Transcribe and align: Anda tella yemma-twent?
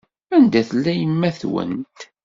Anda 0.35 0.61
tella 0.69 0.93
yemma-twent? 0.99 1.99